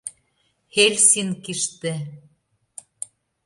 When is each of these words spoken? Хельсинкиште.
Хельсинкиште. 0.73 1.93